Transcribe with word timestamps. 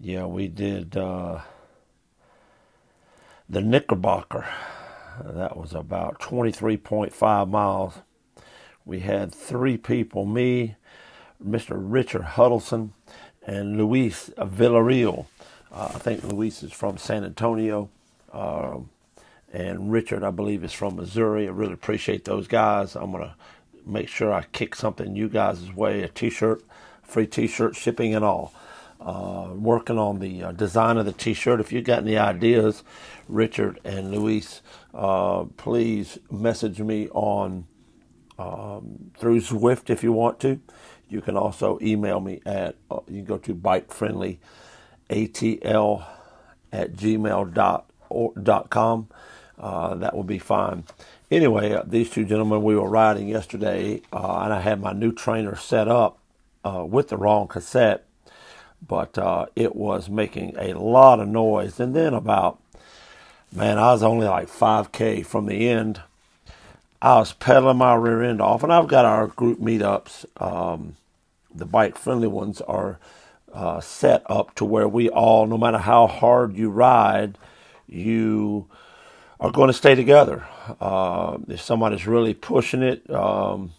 Yeah, 0.00 0.26
we 0.26 0.48
did 0.48 0.96
uh, 0.96 1.40
the 3.48 3.60
Knickerbocker. 3.60 4.46
That 5.24 5.56
was 5.56 5.72
about 5.74 6.20
23.5 6.20 7.48
miles. 7.48 7.94
We 8.84 9.00
had 9.00 9.34
three 9.34 9.76
people 9.76 10.26
me, 10.26 10.76
Mr. 11.44 11.72
Richard 11.76 12.22
Huddleston, 12.22 12.92
and 13.46 13.76
Luis 13.78 14.30
Villarreal. 14.36 15.26
Uh, 15.72 15.92
I 15.94 15.98
think 15.98 16.24
Luis 16.24 16.62
is 16.62 16.72
from 16.72 16.98
San 16.98 17.24
Antonio. 17.24 17.88
Um, 18.32 18.90
and 19.52 19.92
Richard, 19.92 20.24
I 20.24 20.30
believe, 20.30 20.64
is 20.64 20.72
from 20.72 20.96
Missouri. 20.96 21.46
I 21.46 21.50
really 21.50 21.74
appreciate 21.74 22.24
those 22.24 22.48
guys. 22.48 22.96
I'm 22.96 23.12
going 23.12 23.24
to 23.24 23.34
make 23.86 24.08
sure 24.08 24.32
I 24.32 24.42
kick 24.52 24.74
something 24.74 25.14
you 25.16 25.28
guys' 25.28 25.72
way 25.72 26.02
a 26.02 26.08
t 26.08 26.30
shirt, 26.30 26.62
free 27.02 27.26
t 27.26 27.46
shirt, 27.46 27.76
shipping 27.76 28.14
and 28.14 28.24
all. 28.24 28.52
Uh, 29.04 29.50
working 29.52 29.98
on 29.98 30.18
the 30.18 30.42
uh, 30.42 30.50
design 30.52 30.96
of 30.96 31.04
the 31.04 31.12
t 31.12 31.34
shirt. 31.34 31.60
If 31.60 31.70
you 31.70 31.82
got 31.82 32.04
any 32.04 32.16
ideas, 32.16 32.82
Richard 33.28 33.78
and 33.84 34.10
Luis, 34.10 34.62
uh, 34.94 35.44
please 35.58 36.16
message 36.30 36.80
me 36.80 37.10
on 37.10 37.66
um, 38.38 39.10
through 39.18 39.42
Zwift 39.42 39.90
if 39.90 40.02
you 40.02 40.10
want 40.10 40.40
to. 40.40 40.58
You 41.10 41.20
can 41.20 41.36
also 41.36 41.78
email 41.82 42.18
me 42.18 42.40
at, 42.46 42.76
uh, 42.90 43.00
you 43.06 43.16
can 43.16 43.26
go 43.26 43.36
to 43.36 43.54
bikefriendlyatl 43.54 46.06
at 46.72 46.92
gmail.com. 46.94 49.08
Uh, 49.58 49.94
that 49.96 50.16
will 50.16 50.24
be 50.24 50.38
fine. 50.38 50.84
Anyway, 51.30 51.74
uh, 51.74 51.82
these 51.86 52.08
two 52.08 52.24
gentlemen, 52.24 52.62
we 52.62 52.74
were 52.74 52.88
riding 52.88 53.28
yesterday, 53.28 54.00
and 54.10 54.54
I 54.54 54.62
had 54.62 54.80
my 54.80 54.94
new 54.94 55.12
trainer 55.12 55.56
set 55.56 55.88
up 55.88 56.20
with 56.64 57.08
the 57.08 57.18
wrong 57.18 57.48
cassette, 57.48 58.06
but 58.86 59.16
uh, 59.18 59.46
it 59.56 59.74
was 59.74 60.08
making 60.08 60.54
a 60.58 60.74
lot 60.74 61.20
of 61.20 61.28
noise. 61.28 61.80
And 61.80 61.94
then 61.94 62.14
about, 62.14 62.60
man, 63.52 63.78
I 63.78 63.92
was 63.92 64.02
only 64.02 64.26
like 64.26 64.48
5K 64.48 65.24
from 65.24 65.46
the 65.46 65.68
end. 65.68 66.02
I 67.00 67.18
was 67.18 67.32
pedaling 67.34 67.76
my 67.76 67.94
rear 67.94 68.22
end 68.22 68.40
off, 68.40 68.62
and 68.62 68.72
I've 68.72 68.88
got 68.88 69.04
our 69.04 69.26
group 69.26 69.58
meetups. 69.60 70.24
Um, 70.40 70.96
the 71.54 71.66
bike 71.66 71.98
friendly 71.98 72.28
ones 72.28 72.60
are 72.62 72.98
uh, 73.52 73.80
set 73.80 74.22
up 74.26 74.54
to 74.56 74.64
where 74.64 74.88
we 74.88 75.08
all, 75.08 75.46
no 75.46 75.58
matter 75.58 75.78
how 75.78 76.06
hard 76.06 76.56
you 76.56 76.70
ride, 76.70 77.38
you 77.86 78.66
are 79.38 79.50
going 79.50 79.68
to 79.68 79.74
stay 79.74 79.94
together. 79.94 80.46
Uh, 80.80 81.38
if 81.48 81.60
somebody's 81.60 82.06
really 82.06 82.34
pushing 82.34 82.82
it, 82.82 83.08
um, 83.10 83.72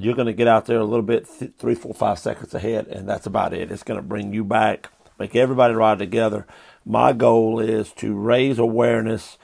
you're 0.00 0.14
going 0.14 0.26
to 0.26 0.32
get 0.32 0.48
out 0.48 0.66
there 0.66 0.78
a 0.78 0.84
little 0.84 1.04
bit, 1.04 1.28
th- 1.38 1.52
three, 1.58 1.74
four, 1.74 1.94
five 1.94 2.18
seconds 2.18 2.54
ahead, 2.54 2.86
and 2.88 3.08
that's 3.08 3.26
about 3.26 3.52
it. 3.52 3.70
It's 3.70 3.82
going 3.82 3.98
to 3.98 4.06
bring 4.06 4.32
you 4.32 4.44
back, 4.44 4.90
make 5.18 5.36
everybody 5.36 5.74
ride 5.74 5.98
together. 5.98 6.46
My 6.84 7.12
goal 7.12 7.60
is 7.60 7.92
to 7.94 8.14
raise 8.14 8.58
awareness 8.58 9.38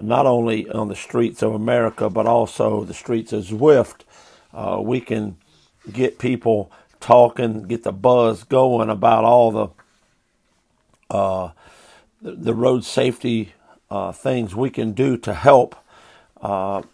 not 0.00 0.26
only 0.26 0.68
on 0.68 0.88
the 0.88 0.96
streets 0.96 1.42
of 1.42 1.54
America, 1.54 2.10
but 2.10 2.26
also 2.26 2.84
the 2.84 2.94
streets 2.94 3.32
of 3.32 3.44
Zwift. 3.44 4.00
Uh, 4.52 4.80
we 4.82 5.00
can 5.00 5.36
get 5.92 6.18
people 6.18 6.72
talking, 7.00 7.64
get 7.64 7.84
the 7.84 7.92
buzz 7.92 8.44
going 8.44 8.90
about 8.90 9.24
all 9.24 9.50
the 9.52 9.68
uh, 11.10 11.50
the 12.22 12.54
road 12.54 12.84
safety 12.84 13.52
uh, 13.90 14.10
things 14.12 14.54
we 14.54 14.70
can 14.70 14.92
do 14.92 15.16
to 15.18 15.34
help, 15.34 15.76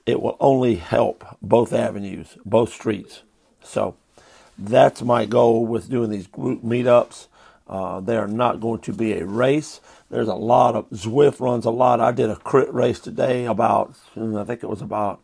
it 0.06 0.22
will 0.22 0.36
only 0.40 0.76
help 0.76 1.24
both 1.42 1.72
avenues, 1.72 2.38
both 2.44 2.72
streets. 2.72 3.22
So 3.62 3.96
that's 4.56 5.02
my 5.02 5.26
goal 5.26 5.66
with 5.66 5.90
doing 5.90 6.10
these 6.10 6.28
group 6.28 6.62
meetups. 6.62 7.26
Uh, 7.66 8.00
they 8.00 8.16
are 8.16 8.28
not 8.28 8.60
going 8.60 8.80
to 8.80 8.92
be 8.92 9.12
a 9.12 9.24
race. 9.24 9.80
There's 10.10 10.28
a 10.28 10.34
lot 10.34 10.74
of 10.76 10.90
Zwift 10.90 11.40
runs 11.40 11.64
a 11.64 11.70
lot. 11.70 12.00
I 12.00 12.12
did 12.12 12.30
a 12.30 12.36
crit 12.36 12.72
race 12.72 13.00
today 13.00 13.46
about 13.46 13.94
I 14.16 14.44
think 14.44 14.62
it 14.62 14.68
was 14.68 14.82
about 14.82 15.20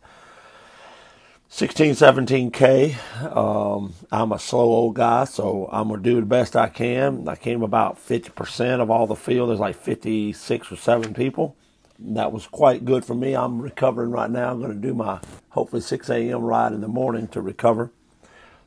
16, 1.49 1.93
17K. 1.93 3.35
Um, 3.35 3.93
I'm 4.11 4.33
a 4.33 4.39
slow 4.39 4.63
old 4.63 4.95
guy, 4.95 5.25
so 5.25 5.69
I'm 5.71 5.89
going 5.89 6.03
to 6.03 6.09
do 6.09 6.19
the 6.19 6.25
best 6.25 6.55
I 6.55 6.67
can. 6.67 7.27
I 7.27 7.35
came 7.35 7.63
about 7.63 7.97
50% 7.97 8.81
of 8.81 8.89
all 8.89 9.07
the 9.07 9.15
field. 9.15 9.49
There's 9.49 9.59
like 9.59 9.77
56 9.77 10.71
or 10.71 10.75
7 10.75 11.13
people 11.13 11.55
that 11.99 12.31
was 12.31 12.47
quite 12.47 12.85
good 12.85 13.03
for 13.05 13.15
me. 13.15 13.35
I'm 13.35 13.61
recovering 13.61 14.11
right 14.11 14.29
now. 14.29 14.51
I'm 14.51 14.61
going 14.61 14.73
to 14.73 14.87
do 14.87 14.93
my 14.93 15.19
hopefully 15.49 15.81
6 15.81 16.09
a.m. 16.09 16.41
ride 16.41 16.73
in 16.73 16.81
the 16.81 16.87
morning 16.87 17.27
to 17.29 17.41
recover. 17.41 17.91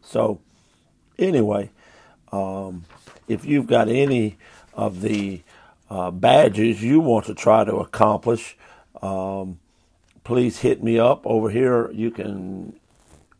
So, 0.02 0.40
anyway, 1.18 1.70
um, 2.32 2.84
if 3.28 3.44
you've 3.44 3.66
got 3.66 3.88
any 3.88 4.38
of 4.74 5.00
the 5.00 5.42
uh, 5.88 6.10
badges 6.10 6.82
you 6.82 7.00
want 7.00 7.26
to 7.26 7.34
try 7.34 7.64
to 7.64 7.76
accomplish, 7.76 8.56
um, 9.02 9.58
please 10.24 10.58
hit 10.58 10.82
me 10.82 10.98
up 10.98 11.26
over 11.26 11.50
here. 11.50 11.90
You 11.92 12.10
can 12.10 12.78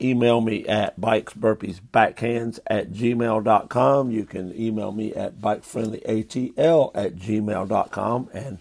email 0.01 0.41
me 0.41 0.67
at 0.67 0.99
bikesburpeesbackhands 1.01 2.59
at 2.67 2.93
gmail.com. 2.93 4.11
You 4.11 4.25
can 4.25 4.59
email 4.59 4.93
me 4.93 5.15
at 5.15 5.41
bikefriendlyatl 5.41 6.91
at 6.95 7.17
gmail.com. 7.17 8.31
And 8.33 8.59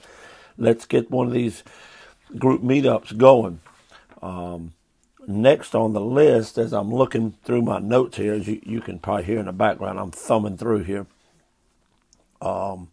let's 0.60 0.86
get 0.86 1.10
one 1.10 1.28
of 1.28 1.34
these 1.34 1.64
group 2.38 2.62
meetups 2.62 3.18
going. 3.18 3.62
Um, 4.22 4.74
next 5.28 5.76
on 5.76 5.94
the 5.94 6.02
list, 6.02 6.58
as 6.58 6.74
I'm 6.74 6.94
looking 6.94 7.36
through 7.44 7.62
my 7.62 7.80
notes 7.80 8.18
here, 8.18 8.34
as 8.34 8.48
you, 8.48 8.60
you 8.64 8.82
can 8.82 9.00
probably 9.00 9.24
hear 9.24 9.40
in 9.40 9.46
the 9.46 9.54
background, 9.54 10.00
I'm 10.00 10.12
thumbing 10.12 10.58
through 10.58 10.84
here. 10.84 11.06
Um, 12.42 12.90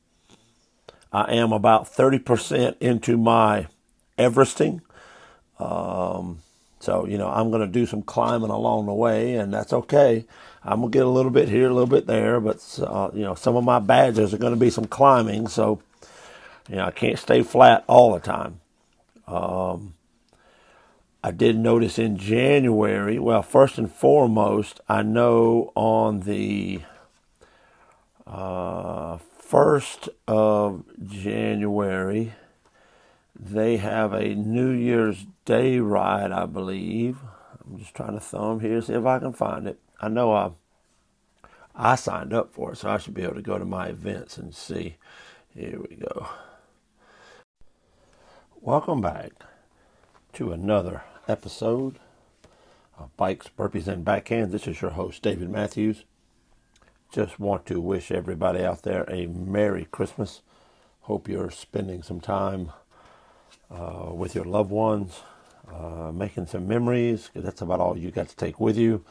I 1.12 1.34
am 1.34 1.52
about 1.52 1.92
30% 1.92 2.76
into 2.80 3.16
my 3.16 3.68
Everesting. 4.18 4.80
Um, 5.58 6.42
so, 6.80 7.06
you 7.06 7.18
know, 7.18 7.28
I'm 7.28 7.50
going 7.50 7.62
to 7.62 7.72
do 7.72 7.86
some 7.86 8.02
climbing 8.02 8.50
along 8.50 8.86
the 8.86 8.94
way, 8.94 9.34
and 9.34 9.52
that's 9.52 9.72
okay. 9.72 10.24
I'm 10.62 10.80
going 10.80 10.92
to 10.92 10.98
get 10.98 11.06
a 11.06 11.10
little 11.10 11.30
bit 11.30 11.48
here, 11.48 11.68
a 11.68 11.72
little 11.72 11.86
bit 11.86 12.06
there, 12.06 12.40
but, 12.40 12.78
uh, 12.82 13.10
you 13.14 13.22
know, 13.22 13.34
some 13.34 13.56
of 13.56 13.64
my 13.64 13.78
badges 13.78 14.34
are 14.34 14.38
going 14.38 14.52
to 14.52 14.60
be 14.60 14.70
some 14.70 14.84
climbing. 14.86 15.48
So, 15.48 15.80
you 16.68 16.76
know, 16.76 16.84
I 16.84 16.90
can't 16.90 17.18
stay 17.18 17.42
flat 17.42 17.84
all 17.86 18.14
the 18.14 18.20
time. 18.20 18.60
Um, 19.26 19.94
I 21.22 21.30
did 21.30 21.58
notice 21.58 21.98
in 21.98 22.16
January, 22.16 23.18
well, 23.18 23.42
first 23.42 23.78
and 23.78 23.90
foremost, 23.90 24.80
I 24.88 25.02
know 25.02 25.72
on 25.74 26.20
the 26.20 26.82
uh, 28.26 29.18
first 29.38 30.08
of 30.28 30.84
January, 31.04 32.34
they 33.38 33.76
have 33.76 34.12
a 34.12 34.34
New 34.34 34.70
Year's 34.70 35.26
Day 35.44 35.78
ride, 35.78 36.32
I 36.32 36.46
believe. 36.46 37.18
I'm 37.64 37.78
just 37.78 37.94
trying 37.94 38.14
to 38.14 38.20
thumb 38.20 38.60
here, 38.60 38.80
see 38.80 38.94
if 38.94 39.04
I 39.04 39.18
can 39.18 39.32
find 39.32 39.66
it. 39.66 39.78
I 40.00 40.08
know 40.08 40.32
I 40.32 40.50
I 41.74 41.94
signed 41.94 42.32
up 42.32 42.54
for 42.54 42.72
it, 42.72 42.78
so 42.78 42.88
I 42.88 42.98
should 42.98 43.14
be 43.14 43.22
able 43.22 43.34
to 43.34 43.42
go 43.42 43.58
to 43.58 43.64
my 43.64 43.88
events 43.88 44.38
and 44.38 44.54
see. 44.54 44.96
Here 45.54 45.78
we 45.78 45.96
go. 45.96 46.26
Welcome 48.66 49.00
back 49.00 49.30
to 50.32 50.50
another 50.50 51.04
episode 51.28 52.00
of 52.98 53.16
Bikes, 53.16 53.48
Burpees, 53.56 53.86
and 53.86 54.04
Backhands. 54.04 54.50
This 54.50 54.66
is 54.66 54.80
your 54.82 54.90
host, 54.90 55.22
David 55.22 55.50
Matthews. 55.50 56.02
Just 57.12 57.38
want 57.38 57.64
to 57.66 57.80
wish 57.80 58.10
everybody 58.10 58.64
out 58.64 58.82
there 58.82 59.04
a 59.04 59.28
Merry 59.28 59.86
Christmas. 59.92 60.42
Hope 61.02 61.28
you're 61.28 61.52
spending 61.52 62.02
some 62.02 62.20
time 62.20 62.72
uh, 63.70 64.10
with 64.12 64.34
your 64.34 64.44
loved 64.44 64.72
ones, 64.72 65.20
uh, 65.72 66.10
making 66.12 66.46
some 66.46 66.66
memories, 66.66 67.28
because 67.28 67.44
that's 67.44 67.62
about 67.62 67.78
all 67.78 67.96
you 67.96 68.10
got 68.10 68.28
to 68.30 68.36
take 68.36 68.58
with 68.58 68.76
you, 68.76 69.04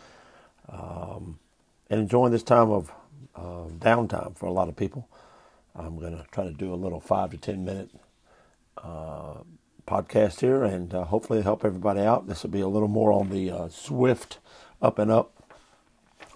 um, 0.68 1.40
and 1.90 2.02
enjoying 2.02 2.34
this 2.34 2.44
time 2.44 2.72
of 2.72 2.92
uh, 3.38 3.70
downtime 3.80 4.36
for 4.36 4.48
a 4.48 4.51
lot 4.51 4.68
of 4.68 4.75
people. 4.75 5.08
I'm 5.74 5.98
going 5.98 6.18
to 6.18 6.25
try 6.34 6.44
to 6.44 6.51
do 6.51 6.74
a 6.74 6.75
little 6.75 7.00
five 7.00 7.31
to 7.31 7.38
ten 7.38 7.63
minute 7.63 7.92
uh, 8.77 9.36
podcast 9.88 10.39
here 10.42 10.63
and 10.63 10.94
uh, 10.94 11.06
hopefully 11.06 11.42
help 11.42 11.63
everybody 11.63 12.01
out. 12.01 12.27
This 12.27 12.44
will 12.44 12.50
be 12.50 12.62
a 12.62 12.68
little 12.68 12.88
more 12.88 13.12
on 13.12 13.30
the 13.30 13.51
uh, 13.51 13.68
Zwift 13.68 14.38
up 14.81 15.00
and 15.00 15.12
up. 15.12 15.31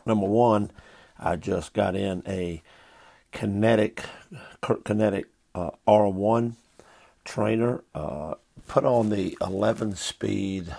Number 0.05 0.27
one, 0.27 0.71
I 1.17 1.35
just 1.35 1.73
got 1.73 1.95
in 1.95 2.23
a 2.27 2.61
kinetic, 3.31 4.03
Kinetic 4.61 5.25
uh, 5.53 5.71
R1 5.87 6.53
trainer. 7.25 7.83
Uh, 7.93 8.35
put 8.67 8.85
on 8.85 9.09
the 9.09 9.37
11 9.41 9.95
speed 9.95 10.75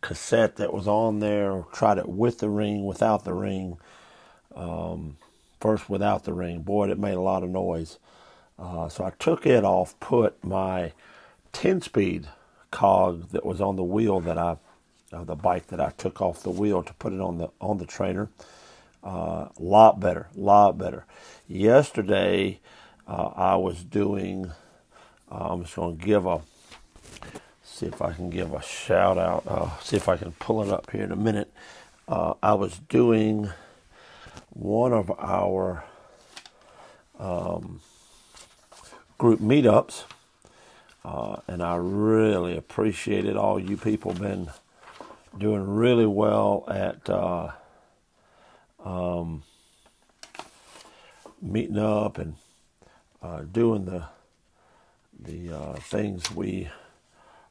cassette 0.00 0.56
that 0.56 0.72
was 0.72 0.86
on 0.86 1.20
there. 1.20 1.64
Tried 1.72 1.98
it 1.98 2.08
with 2.08 2.38
the 2.38 2.48
ring, 2.48 2.84
without 2.84 3.24
the 3.24 3.34
ring. 3.34 3.78
Um, 4.54 5.16
first 5.60 5.88
without 5.90 6.24
the 6.24 6.32
ring. 6.32 6.62
Boy, 6.62 6.90
it 6.90 6.98
made 6.98 7.14
a 7.14 7.20
lot 7.20 7.42
of 7.42 7.50
noise. 7.50 7.98
Uh, 8.60 8.88
so 8.90 9.04
I 9.04 9.10
took 9.18 9.46
it 9.46 9.64
off, 9.64 9.98
put 10.00 10.44
my 10.44 10.92
10 11.52 11.80
speed 11.80 12.28
cog 12.70 13.30
that 13.30 13.44
was 13.44 13.60
on 13.60 13.76
the 13.76 13.82
wheel 13.82 14.20
that 14.20 14.36
I, 14.36 14.58
uh, 15.12 15.24
the 15.24 15.34
bike 15.34 15.68
that 15.68 15.80
I 15.80 15.90
took 15.96 16.20
off 16.20 16.42
the 16.42 16.50
wheel 16.50 16.82
to 16.82 16.92
put 16.94 17.12
it 17.12 17.20
on 17.20 17.38
the 17.38 17.48
on 17.60 17.78
the 17.78 17.86
trainer. 17.86 18.28
A 19.02 19.06
uh, 19.06 19.48
lot 19.58 19.98
better, 19.98 20.28
lot 20.34 20.76
better. 20.76 21.06
yesterday 21.48 22.60
uh, 23.08 23.30
I 23.34 23.56
was 23.56 23.82
doing. 23.82 24.52
Uh, 25.30 25.52
I'm 25.52 25.62
just 25.62 25.74
going 25.74 25.96
to 25.96 26.04
give 26.04 26.26
a 26.26 26.42
see 27.64 27.86
if 27.86 28.02
I 28.02 28.12
can 28.12 28.28
give 28.28 28.52
a 28.52 28.60
shout 28.60 29.16
out. 29.16 29.44
Uh, 29.46 29.70
see 29.80 29.96
if 29.96 30.06
I 30.08 30.18
can 30.18 30.32
pull 30.32 30.62
it 30.62 30.68
up 30.68 30.90
here 30.90 31.02
in 31.02 31.12
a 31.12 31.16
minute. 31.16 31.50
I 32.08 32.54
was 32.54 32.80
doing 32.88 33.50
one 34.50 34.92
of 34.92 35.12
our 35.12 35.84
um, 37.20 37.80
group 39.20 39.38
meetups, 39.38 40.04
uh, 41.04 41.36
and 41.46 41.62
I 41.62 41.76
really 41.76 42.56
appreciated 42.56 43.36
all 43.36 43.60
you 43.60 43.76
people 43.76 44.14
been 44.14 44.48
doing 45.36 45.68
really 45.68 46.06
well 46.06 46.64
at 46.68 47.10
uh, 47.10 47.50
um, 48.82 49.42
meeting 51.42 51.76
up 51.76 52.16
and 52.16 52.36
uh, 53.22 53.42
doing 53.42 53.84
the 53.84 54.04
the 55.22 55.54
uh, 55.54 55.74
things 55.74 56.30
we 56.34 56.70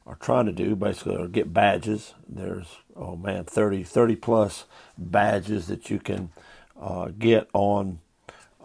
are 0.08 0.16
trying 0.16 0.46
to 0.46 0.52
do 0.52 0.74
basically 0.74 1.14
are 1.14 1.28
get 1.28 1.54
badges. 1.54 2.14
There's 2.28 2.66
oh 2.96 3.14
man, 3.14 3.44
30, 3.44 3.84
30 3.84 4.16
plus 4.16 4.64
badges 4.98 5.68
that 5.68 5.88
you 5.88 6.00
can 6.00 6.30
uh, 6.80 7.10
get 7.16 7.48
on 7.52 8.00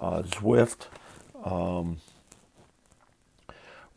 uh, 0.01 0.23
Zwift. 0.23 0.87
Um, 1.43 1.99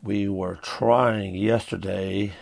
we 0.01 0.27
were 0.29 0.55
trying 0.61 1.35
yesterday. 1.35 2.33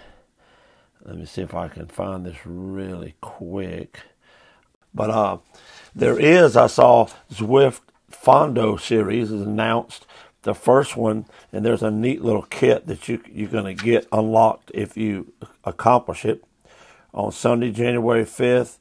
Let 1.04 1.18
me 1.18 1.26
see 1.26 1.42
if 1.42 1.54
I 1.54 1.68
can 1.68 1.88
find 1.88 2.26
this 2.26 2.38
really 2.46 3.16
quick. 3.22 4.02
But 4.94 5.10
uh, 5.10 5.38
there 5.96 6.20
is, 6.20 6.56
I 6.56 6.68
saw 6.68 7.08
Zwift 7.32 7.82
Fondo 8.12 8.80
series 8.80 9.32
is 9.32 9.42
announced 9.42 10.06
the 10.44 10.56
first 10.56 10.96
one, 10.96 11.26
and 11.52 11.66
there's 11.66 11.84
a 11.84 11.92
neat 11.92 12.22
little 12.24 12.44
kit 12.44 12.88
that 12.88 13.08
you 13.08 13.22
you're 13.32 13.50
going 13.50 13.76
to 13.76 13.84
get 13.84 14.08
unlocked 14.12 14.72
if 14.74 14.96
you 14.96 15.34
accomplish 15.66 16.26
it 16.26 16.44
on 17.14 17.32
Sunday, 17.32 17.72
January 17.72 18.24
5th. 18.24 18.78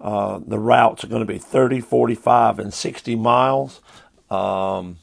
Uh, 0.00 0.38
the 0.46 0.58
routes 0.58 1.02
are 1.02 1.08
going 1.08 1.26
to 1.26 1.32
be 1.32 1.38
30, 1.38 1.80
45, 1.80 2.60
and 2.60 2.72
60 2.72 3.16
miles. 3.16 3.80
Um, 4.30 4.98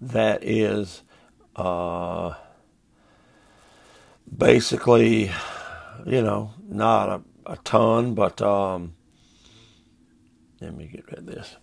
that 0.00 0.44
is 0.44 1.02
uh, 1.58 2.34
basically, 4.36 5.32
you 6.06 6.22
know, 6.22 6.52
not 6.68 7.08
a, 7.08 7.22
a 7.52 7.56
ton, 7.58 8.14
but 8.14 8.40
um, 8.40 8.94
let 10.60 10.74
me 10.74 10.86
get 10.86 11.06
rid 11.06 11.18
of 11.18 11.26
this. 11.26 11.56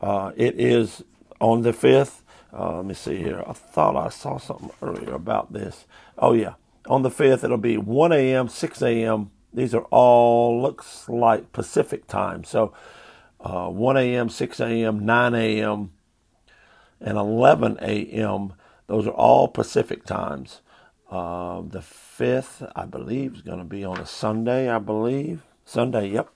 Uh, 0.00 0.32
it 0.36 0.58
is 0.58 1.02
on 1.40 1.62
the 1.62 1.72
5th. 1.72 2.22
Uh, 2.52 2.76
let 2.76 2.86
me 2.86 2.94
see 2.94 3.16
here. 3.16 3.42
I 3.46 3.52
thought 3.52 3.96
I 3.96 4.08
saw 4.08 4.38
something 4.38 4.70
earlier 4.82 5.14
about 5.14 5.52
this. 5.52 5.86
Oh, 6.18 6.32
yeah. 6.32 6.54
On 6.86 7.02
the 7.02 7.10
5th, 7.10 7.44
it'll 7.44 7.58
be 7.58 7.76
1 7.76 8.12
a.m., 8.12 8.48
6 8.48 8.82
a.m. 8.82 9.30
These 9.52 9.74
are 9.74 9.84
all, 9.90 10.60
looks 10.60 11.08
like 11.08 11.52
Pacific 11.52 12.06
time. 12.06 12.44
So 12.44 12.72
uh, 13.40 13.68
1 13.68 13.96
a.m., 13.96 14.28
6 14.28 14.60
a.m., 14.60 15.04
9 15.04 15.34
a.m., 15.34 15.92
and 17.00 17.18
11 17.18 17.78
a.m. 17.82 18.54
Those 18.86 19.06
are 19.06 19.12
all 19.12 19.48
Pacific 19.48 20.04
times. 20.04 20.60
Uh, 21.10 21.62
the 21.62 21.80
5th, 21.80 22.70
I 22.74 22.86
believe, 22.86 23.36
is 23.36 23.42
going 23.42 23.58
to 23.58 23.64
be 23.64 23.84
on 23.84 23.98
a 23.98 24.06
Sunday, 24.06 24.68
I 24.68 24.78
believe. 24.78 25.42
Sunday, 25.64 26.08
yep. 26.08 26.28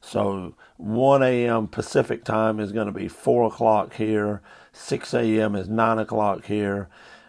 So 0.00 0.54
1 0.76 1.22
a.m. 1.22 1.68
Pacific 1.68 2.24
time 2.24 2.58
is 2.60 2.72
going 2.72 2.86
to 2.86 2.92
be 2.92 3.08
4 3.08 3.46
o'clock 3.46 3.94
here. 3.94 4.42
6 4.72 5.14
a.m. 5.14 5.54
is 5.54 5.68
9 5.68 5.98
o'clock 5.98 6.44
here. 6.46 6.88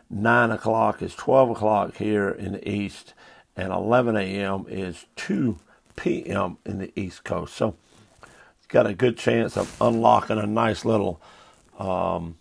9 0.09 0.51
o'clock 0.51 1.01
is 1.01 1.15
12 1.15 1.51
o'clock 1.51 1.95
here 1.97 2.29
in 2.29 2.53
the 2.53 2.69
east. 2.69 3.13
And 3.55 3.71
11 3.71 4.17
a.m. 4.17 4.65
is 4.67 5.05
2 5.15 5.57
p.m. 5.95 6.57
in 6.65 6.79
the 6.79 6.91
east 6.95 7.23
coast. 7.23 7.55
So 7.55 7.75
it's 8.57 8.67
got 8.67 8.87
a 8.87 8.93
good 8.93 9.17
chance 9.17 9.55
of 9.55 9.75
unlocking 9.79 10.39
a 10.39 10.47
nice 10.47 10.83
little, 10.83 11.21
um, 11.77 12.37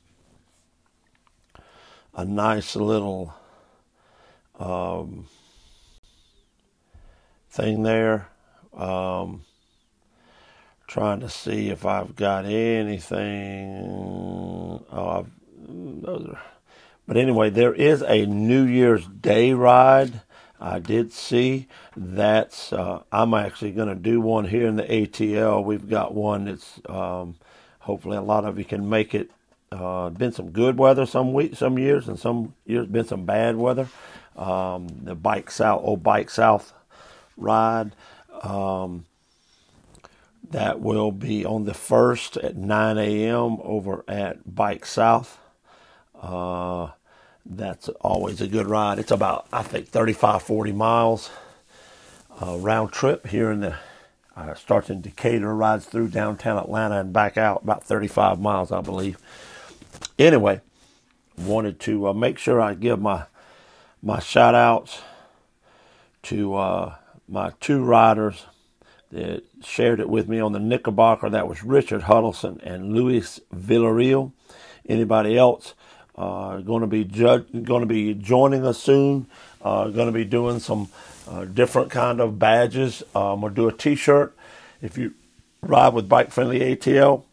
a 2.15 2.25
nice 2.25 2.77
little 2.77 3.35
um, 4.59 5.27
thing 7.51 7.83
there. 7.83 8.29
Um, 8.75 9.45
trying 10.87 11.21
to 11.21 11.29
see 11.29 11.71
if 11.71 11.87
I've 11.87 12.17
got 12.17 12.45
anything. 12.45 13.87
Oh, 14.93 15.27
are. 16.07 16.39
But 17.07 17.17
anyway, 17.17 17.51
there 17.51 17.75
is 17.75 18.03
a 18.03 18.27
New 18.27 18.65
Year's 18.65 19.07
Day 19.07 19.53
ride. 19.53 20.21
I 20.61 20.79
did 20.79 21.13
see 21.13 21.67
that's. 21.97 22.73
Uh, 22.73 23.03
I'm 23.11 23.35
actually 23.35 23.73
going 23.73 23.89
to 23.89 23.95
do 23.95 24.21
one 24.21 24.47
here 24.47 24.67
in 24.69 24.77
the 24.77 24.85
ATL. 24.85 25.65
We've 25.65 25.89
got 25.89 26.15
one 26.15 26.45
that's. 26.45 26.81
Um, 26.89 27.37
hopefully, 27.81 28.17
a 28.17 28.23
lot 28.23 28.45
of 28.45 28.59
you 28.59 28.65
can 28.65 28.89
make 28.89 29.15
it. 29.15 29.31
Uh, 29.73 30.11
been 30.11 30.33
some 30.33 30.51
good 30.51 30.77
weather 30.77 31.07
some 31.07 31.33
week, 31.33 31.57
some 31.57 31.79
years, 31.79 32.07
and 32.07 32.19
some 32.19 32.55
years 32.67 32.87
been 32.87 33.07
some 33.07 33.25
bad 33.25 33.57
weather. 33.57 33.89
Um, 34.37 34.87
the 35.03 35.15
bike 35.15 35.51
south, 35.51 35.81
old 35.83 36.03
bike 36.03 36.29
south 36.29 36.75
ride. 37.39 37.93
Um, 38.43 39.07
that 40.51 40.81
will 40.81 41.11
be 41.11 41.47
on 41.47 41.65
the 41.65 41.73
1st 41.73 42.45
at 42.45 42.57
9 42.57 42.99
a.m. 42.99 43.59
over 43.63 44.05
at 44.07 44.55
Bike 44.55 44.85
South. 44.85 45.39
Uh, 46.21 46.91
that's 47.47 47.89
always 48.01 48.41
a 48.43 48.47
good 48.47 48.67
ride. 48.67 48.99
It's 48.99 49.11
about, 49.11 49.47
I 49.53 49.63
think, 49.63 49.89
35, 49.89 50.43
40 50.43 50.73
miles 50.73 51.31
uh, 52.41 52.59
round 52.59 52.93
trip 52.93 53.29
here 53.29 53.51
in 53.51 53.61
the, 53.61 53.77
uh, 54.37 54.53
starts 54.55 54.91
in 54.91 55.01
Decatur, 55.01 55.55
rides 55.55 55.87
through 55.87 56.09
downtown 56.09 56.59
Atlanta 56.59 57.01
and 57.01 57.13
back 57.13 57.39
out 57.39 57.63
about 57.63 57.85
35 57.85 58.39
miles, 58.39 58.71
I 58.71 58.83
believe. 58.83 59.19
Anyway, 60.23 60.61
wanted 61.37 61.81
to 61.81 62.07
uh, 62.07 62.13
make 62.13 62.39
sure 62.39 62.61
I 62.61 62.75
give 62.75 63.01
my, 63.01 63.25
my 64.01 64.21
shout 64.21 64.55
outs 64.55 65.01
to 66.23 66.55
uh, 66.55 66.95
my 67.29 67.51
two 67.59 67.83
riders 67.83 68.47
that 69.11 69.43
shared 69.65 69.99
it 69.99 70.09
with 70.09 70.29
me 70.29 70.39
on 70.39 70.53
the 70.53 70.61
Knickerbocker. 70.61 71.29
That 71.29 71.49
was 71.49 71.65
Richard 71.65 72.03
Huddleston 72.03 72.61
and 72.63 72.93
Luis 72.93 73.41
Villarreal. 73.53 74.31
Anybody 74.89 75.37
else 75.37 75.75
uh, 76.15 76.59
going 76.59 76.83
to 76.83 76.87
be 76.87 77.03
judge, 77.03 77.47
going 77.65 77.81
to 77.81 77.87
be 77.87 78.15
joining 78.15 78.65
us 78.65 78.81
soon? 78.81 79.27
Uh, 79.61 79.89
going 79.89 80.07
to 80.07 80.13
be 80.13 80.25
doing 80.25 80.61
some 80.61 80.89
uh, 81.29 81.47
different 81.47 81.91
kind 81.91 82.21
of 82.21 82.39
badges. 82.39 83.03
Going 83.13 83.41
to 83.41 83.51
do 83.51 83.67
a 83.67 83.73
T-shirt. 83.73 84.37
If 84.81 84.97
you 84.97 85.15
ride 85.63 85.95
with 85.95 86.09
Bike 86.09 86.31
Friendly 86.31 86.61
ATL, 86.61 87.25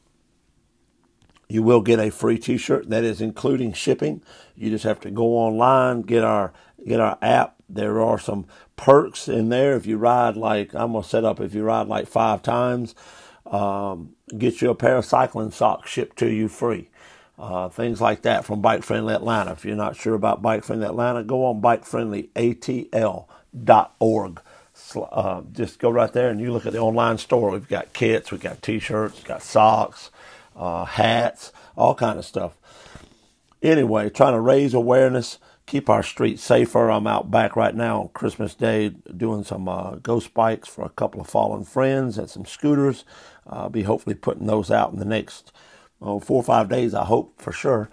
you 1.49 1.63
will 1.63 1.81
get 1.81 1.99
a 1.99 2.11
free 2.11 2.37
T-shirt. 2.37 2.89
That 2.89 3.03
is 3.03 3.19
including 3.19 3.73
shipping. 3.73 4.21
You 4.55 4.69
just 4.69 4.85
have 4.85 5.01
to 5.01 5.11
go 5.11 5.35
online, 5.35 6.03
get 6.03 6.23
our 6.23 6.53
get 6.85 6.99
our 6.99 7.17
app. 7.21 7.55
There 7.67 8.01
are 8.01 8.19
some 8.19 8.45
perks 8.77 9.27
in 9.27 9.49
there. 9.49 9.75
If 9.75 9.85
you 9.85 9.97
ride 9.97 10.37
like 10.37 10.73
I'm 10.73 10.93
gonna 10.93 11.03
set 11.03 11.25
up, 11.25 11.41
if 11.41 11.53
you 11.53 11.63
ride 11.63 11.87
like 11.87 12.07
five 12.07 12.41
times, 12.43 12.95
um, 13.45 14.15
get 14.37 14.61
you 14.61 14.69
a 14.69 14.75
pair 14.75 14.97
of 14.97 15.05
cycling 15.05 15.51
socks 15.51 15.89
shipped 15.89 16.17
to 16.19 16.31
you 16.31 16.47
free. 16.47 16.89
Uh, 17.37 17.69
things 17.69 18.01
like 18.01 18.23
that 18.23 18.45
from 18.45 18.61
Bike 18.61 18.83
Friendly 18.83 19.13
Atlanta. 19.13 19.53
If 19.53 19.63
you're 19.63 19.75
not 19.75 19.95
sure 19.95 20.13
about 20.13 20.41
Bike 20.41 20.65
Friendly 20.65 20.85
Atlanta, 20.85 21.23
go 21.23 21.45
on 21.45 21.61
bikefriendlyatl.org. 21.61 24.41
Uh, 24.95 25.41
just 25.51 25.79
go 25.79 25.89
right 25.89 26.13
there 26.13 26.29
and 26.29 26.39
you 26.41 26.51
look 26.51 26.65
at 26.65 26.73
the 26.73 26.79
online 26.79 27.17
store. 27.17 27.51
We've 27.51 27.67
got 27.67 27.93
kits, 27.93 28.31
we've 28.31 28.41
got 28.41 28.61
t-shirts, 28.61 29.23
got 29.23 29.41
socks, 29.41 30.11
uh, 30.59 30.85
hats, 30.85 31.51
all 31.75 31.95
kind 31.95 32.19
of 32.19 32.25
stuff. 32.25 32.55
Anyway, 33.63 34.09
trying 34.11 34.33
to 34.33 34.39
raise 34.39 34.75
awareness 34.75 35.39
keep 35.69 35.87
our 35.87 36.01
streets 36.01 36.41
safer. 36.43 36.89
I'm 36.89 37.05
out 37.05 37.29
back 37.29 37.55
right 37.55 37.75
now 37.75 38.01
on 38.01 38.09
Christmas 38.09 38.55
Day 38.55 38.89
doing 38.89 39.43
some 39.43 39.69
uh, 39.69 39.95
ghost 39.97 40.33
bikes 40.33 40.67
for 40.67 40.83
a 40.83 40.89
couple 40.89 41.21
of 41.21 41.27
fallen 41.27 41.63
friends 41.63 42.17
and 42.17 42.27
some 42.27 42.45
scooters. 42.45 43.05
I'll 43.45 43.69
be 43.69 43.83
hopefully 43.83 44.15
putting 44.15 44.47
those 44.47 44.71
out 44.71 44.91
in 44.91 44.97
the 44.97 45.05
next 45.05 45.51
oh, 46.01 46.19
four 46.19 46.37
or 46.37 46.43
five 46.43 46.69
days, 46.69 46.95
I 46.95 47.05
hope 47.05 47.39
for 47.39 47.51
sure. 47.51 47.87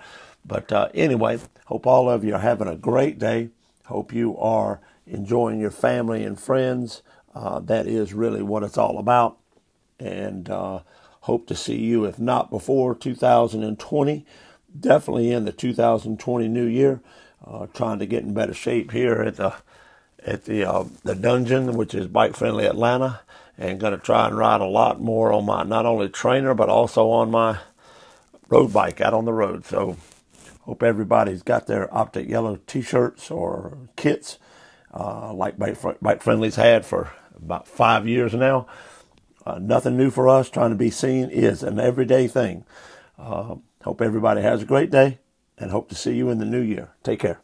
But 0.44 0.73
uh, 0.73 0.88
anyway, 0.94 1.38
hope 1.66 1.87
all 1.87 2.08
of 2.08 2.25
you 2.25 2.35
are 2.35 2.40
having 2.40 2.68
a 2.68 2.76
great 2.76 3.18
day. 3.18 3.50
Hope 3.85 4.11
you 4.11 4.38
are 4.38 4.80
enjoying 5.06 5.61
your 5.61 5.70
family 5.70 6.25
and 6.25 6.40
friends. 6.40 7.02
Uh, 7.35 7.61
that 7.61 7.87
is 7.87 8.14
really 8.14 8.42
what 8.42 8.62
it's 8.62 8.78
all 8.78 8.99
about. 8.99 9.37
And 10.00 10.49
uh, 10.49 10.80
hope 11.26 11.49
to 11.49 11.56
see 11.56 11.76
you, 11.76 12.04
if 12.04 12.21
not 12.21 12.50
before 12.50 12.95
2020, 12.95 14.25
definitely 14.78 15.33
in 15.33 15.45
the 15.45 15.50
2020 15.50 16.47
new 16.47 16.64
year 16.64 17.00
uh, 17.45 17.66
trying 17.75 17.99
to 17.99 18.06
get 18.06 18.23
in 18.23 18.33
better 18.33 18.54
shape 18.54 18.92
here 18.92 19.14
at 19.23 19.37
the 19.37 19.52
at 20.25 20.45
the 20.45 20.64
uh, 20.64 20.85
the 21.02 21.16
dungeon, 21.16 21.75
which 21.76 21.95
is 21.95 22.06
bike 22.06 22.37
friendly 22.37 22.64
Atlanta, 22.64 23.21
and 23.59 23.80
going 23.80 23.92
to 23.92 23.99
try 23.99 24.28
and 24.28 24.38
ride 24.38 24.61
a 24.61 24.66
lot 24.66 25.00
more 25.00 25.33
on 25.33 25.45
my 25.45 25.64
not 25.64 25.85
only 25.85 26.09
trainer 26.09 26.54
but 26.54 26.68
also 26.68 27.11
on 27.11 27.30
my 27.30 27.59
road 28.49 28.73
bike 28.73 29.00
out 29.00 29.12
on 29.12 29.25
the 29.25 29.33
road. 29.33 29.64
So 29.64 29.97
hope 30.62 30.85
everybody's 30.85 31.42
got 31.42 31.66
their 31.66 31.92
Optic 31.92 32.28
Yellow 32.28 32.61
T-shirts 32.68 33.33
or 33.33 33.76
kits 33.97 34.38
uh, 34.95 35.33
like 35.33 35.59
Bike, 35.59 35.76
Bike 36.00 36.23
Friendly's 36.23 36.56
had 36.56 36.87
for 36.87 37.12
about 37.37 37.66
five 37.66 38.06
years 38.06 38.33
now. 38.33 38.68
Uh, 39.47 39.59
nothing 39.61 39.97
new 39.97 40.11
for 40.11 40.29
us. 40.29 40.50
Trying 40.50 40.71
to 40.71 40.76
be 40.76 40.91
seen 40.91 41.31
is 41.31 41.62
an 41.62 41.79
everyday 41.79 42.26
thing. 42.26 42.65
Uh, 43.17 43.57
hope 43.83 44.03
everybody 44.03 44.43
has 44.43 44.62
a 44.62 44.67
great 44.67 44.91
day 44.91 45.21
and 45.57 45.71
hope 45.71 45.88
to 45.88 45.95
see 45.95 46.17
you 46.17 46.29
in 46.31 46.38
the 46.38 46.45
new 46.45 46.61
year. 46.61 46.91
Take 47.05 47.21
care. 47.21 47.41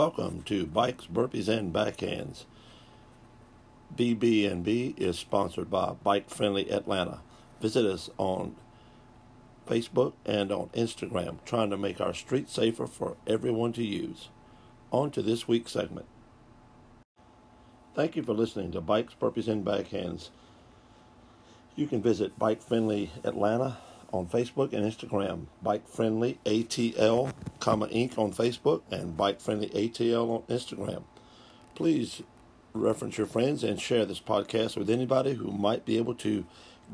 Welcome 0.00 0.40
to 0.44 0.64
Bikes, 0.64 1.04
Burpees, 1.04 1.46
and 1.46 1.74
Backhands. 1.74 2.46
BB&B 3.94 4.94
is 4.96 5.18
sponsored 5.18 5.70
by 5.70 5.92
Bike 6.02 6.30
Friendly 6.30 6.70
Atlanta. 6.70 7.20
Visit 7.60 7.84
us 7.84 8.08
on 8.16 8.56
Facebook 9.68 10.14
and 10.24 10.50
on 10.50 10.70
Instagram, 10.70 11.44
trying 11.44 11.68
to 11.68 11.76
make 11.76 12.00
our 12.00 12.14
streets 12.14 12.54
safer 12.54 12.86
for 12.86 13.18
everyone 13.26 13.74
to 13.74 13.84
use. 13.84 14.30
On 14.90 15.10
to 15.10 15.20
this 15.20 15.46
week's 15.46 15.72
segment. 15.72 16.06
Thank 17.94 18.16
you 18.16 18.22
for 18.22 18.32
listening 18.32 18.72
to 18.72 18.80
Bikes, 18.80 19.14
Burpees, 19.20 19.48
and 19.48 19.66
Backhands. 19.66 20.30
You 21.76 21.86
can 21.86 22.00
visit 22.00 22.38
Bike 22.38 22.62
Friendly 22.62 23.10
Atlanta 23.22 23.76
on 24.12 24.26
Facebook 24.26 24.72
and 24.72 24.84
Instagram. 24.84 25.46
Bike 25.62 25.88
Friendly 25.88 26.38
ATL, 26.44 27.32
comma 27.58 27.86
Inc. 27.88 28.18
on 28.18 28.32
Facebook 28.32 28.82
and 28.90 29.16
Bike 29.16 29.40
Friendly 29.40 29.68
ATL 29.68 30.28
on 30.30 30.42
Instagram. 30.42 31.04
Please 31.74 32.22
reference 32.72 33.18
your 33.18 33.26
friends 33.26 33.64
and 33.64 33.80
share 33.80 34.04
this 34.04 34.20
podcast 34.20 34.76
with 34.76 34.90
anybody 34.90 35.34
who 35.34 35.50
might 35.50 35.84
be 35.84 35.98
able 35.98 36.14
to 36.14 36.44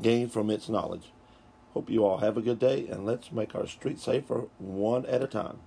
gain 0.01 0.29
from 0.29 0.49
its 0.49 0.69
knowledge. 0.69 1.11
Hope 1.73 1.89
you 1.89 2.05
all 2.05 2.17
have 2.17 2.37
a 2.37 2.41
good 2.41 2.59
day 2.59 2.87
and 2.87 3.05
let's 3.05 3.31
make 3.31 3.53
our 3.53 3.67
streets 3.67 4.03
safer 4.03 4.45
one 4.57 5.05
at 5.05 5.21
a 5.21 5.27
time. 5.27 5.59